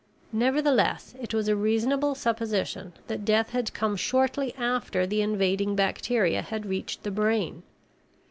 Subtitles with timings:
[0.33, 6.41] Nevertheless it was a reasonable supposition that death had come shortly after the invading bacteria
[6.41, 7.61] had reached the brain.